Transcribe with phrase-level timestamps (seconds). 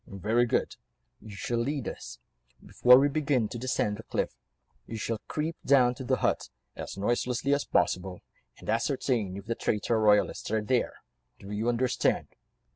[0.07, 0.77] "Very good.
[1.21, 2.17] You shall lead us.
[2.65, 4.33] Before we begin to descend the cliff,
[4.87, 8.21] you shall creep down to the hut, as noiselessly as possible,
[8.57, 10.95] and ascertain if the traitor royalists are there?
[11.37, 12.29] Do you understand?"